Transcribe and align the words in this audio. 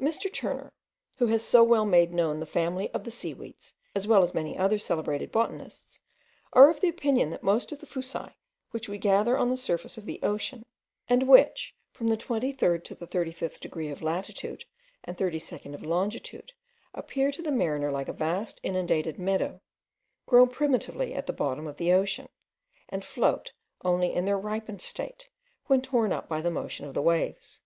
Mr. 0.00 0.32
Turner, 0.32 0.72
who 1.18 1.28
has 1.28 1.44
so 1.44 1.62
well 1.62 1.86
made 1.86 2.12
known 2.12 2.40
the 2.40 2.44
family 2.44 2.90
of 2.90 3.04
the 3.04 3.10
seaweeds, 3.12 3.72
as 3.94 4.04
well 4.04 4.20
as 4.20 4.34
many 4.34 4.58
other 4.58 4.80
celebrated 4.80 5.30
botanists, 5.30 6.00
are 6.52 6.68
of 6.68 6.82
opinion 6.82 7.30
that 7.30 7.44
most 7.44 7.70
of 7.70 7.78
the 7.78 7.86
fuci 7.86 8.34
which 8.72 8.88
we 8.88 8.98
gather 8.98 9.38
on 9.38 9.48
the 9.48 9.56
surface 9.56 9.96
of 9.96 10.04
the 10.04 10.18
ocean, 10.24 10.64
and 11.06 11.28
which, 11.28 11.76
from 11.92 12.08
the 12.08 12.16
23rd 12.16 12.82
to 12.82 12.96
the 12.96 13.06
35th 13.06 13.60
degree 13.60 13.88
of 13.88 14.02
latitude 14.02 14.64
and 15.04 15.16
32nd 15.16 15.72
of 15.72 15.84
longitude, 15.86 16.52
appear 16.92 17.30
to 17.30 17.40
the 17.40 17.52
mariner 17.52 17.92
like 17.92 18.08
a 18.08 18.12
vast 18.12 18.58
inundated 18.64 19.20
meadow, 19.20 19.60
grow 20.26 20.46
primitively 20.48 21.14
at 21.14 21.26
the 21.26 21.32
bottom 21.32 21.68
of 21.68 21.76
the 21.76 21.92
ocean, 21.92 22.26
and 22.88 23.04
float 23.04 23.52
only 23.84 24.12
in 24.12 24.24
their 24.24 24.36
ripened 24.36 24.82
state, 24.82 25.28
when 25.66 25.80
torn 25.80 26.12
up 26.12 26.28
by 26.28 26.40
the 26.40 26.50
motion 26.50 26.84
of 26.86 26.94
the 26.94 27.00
waves. 27.02 27.60